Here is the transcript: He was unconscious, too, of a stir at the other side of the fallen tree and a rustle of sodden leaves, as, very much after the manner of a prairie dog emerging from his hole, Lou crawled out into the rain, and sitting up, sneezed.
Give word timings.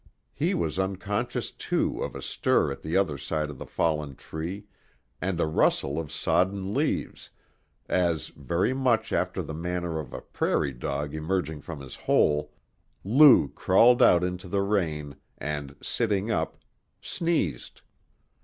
He 0.33 0.55
was 0.55 0.79
unconscious, 0.79 1.51
too, 1.51 2.01
of 2.01 2.15
a 2.15 2.23
stir 2.23 2.71
at 2.71 2.81
the 2.81 2.97
other 2.97 3.19
side 3.19 3.51
of 3.51 3.59
the 3.59 3.67
fallen 3.67 4.15
tree 4.15 4.65
and 5.21 5.39
a 5.39 5.45
rustle 5.45 5.99
of 5.99 6.11
sodden 6.11 6.73
leaves, 6.73 7.29
as, 7.87 8.29
very 8.29 8.73
much 8.73 9.13
after 9.13 9.43
the 9.43 9.53
manner 9.53 9.99
of 9.99 10.11
a 10.11 10.21
prairie 10.21 10.73
dog 10.73 11.13
emerging 11.13 11.61
from 11.61 11.81
his 11.81 11.93
hole, 11.93 12.51
Lou 13.03 13.49
crawled 13.49 14.01
out 14.01 14.23
into 14.23 14.47
the 14.47 14.61
rain, 14.63 15.17
and 15.37 15.75
sitting 15.83 16.31
up, 16.31 16.57
sneezed. 17.03 17.83